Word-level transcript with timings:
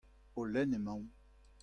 O 0.39 0.41
lenn 0.53 0.75
emaomp. 0.77 1.09